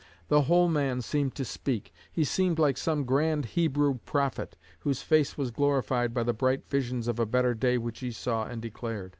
The 0.29 0.41
whole 0.41 0.67
man 0.67 1.03
seemed 1.03 1.35
to 1.35 1.45
speak. 1.45 1.93
He 2.11 2.23
seemed 2.23 2.57
like 2.57 2.75
some 2.75 3.03
grand 3.03 3.45
Hebrew 3.45 3.99
prophet, 4.03 4.57
whose 4.79 5.03
face 5.03 5.37
was 5.37 5.51
glorified 5.51 6.11
by 6.11 6.23
the 6.23 6.33
bright 6.33 6.67
visions 6.71 7.07
of 7.07 7.19
a 7.19 7.25
better 7.27 7.53
day 7.53 7.77
which 7.77 7.99
he 7.99 8.11
saw 8.11 8.45
and 8.45 8.63
declared. 8.63 9.09